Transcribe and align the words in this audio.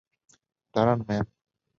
দাঁড়ান, 0.75 0.99
ম্যাম। 1.07 1.25